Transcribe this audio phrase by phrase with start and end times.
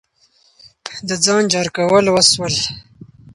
[1.07, 2.53] د ځان جار کول وسول.